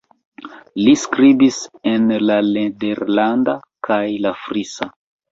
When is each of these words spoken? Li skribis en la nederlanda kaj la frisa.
Li 0.85 0.93
skribis 0.99 1.57
en 1.91 2.07
la 2.29 2.37
nederlanda 2.47 3.55
kaj 3.89 3.99
la 4.27 4.33
frisa. 4.47 4.89